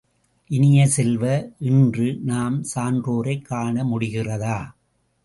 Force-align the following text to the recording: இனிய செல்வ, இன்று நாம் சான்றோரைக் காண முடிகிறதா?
இனிய 0.49 0.87
செல்வ, 0.87 1.25
இன்று 1.59 2.19
நாம் 2.23 2.63
சான்றோரைக் 2.75 3.41
காண 3.41 3.83
முடிகிறதா? 3.83 4.57